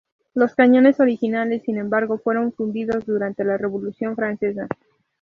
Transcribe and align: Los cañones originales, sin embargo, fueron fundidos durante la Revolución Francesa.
Los 0.33 0.55
cañones 0.55 0.99
originales, 0.99 1.61
sin 1.61 1.77
embargo, 1.77 2.17
fueron 2.17 2.51
fundidos 2.53 3.05
durante 3.05 3.43
la 3.43 3.57
Revolución 3.59 4.15
Francesa. 4.15 4.65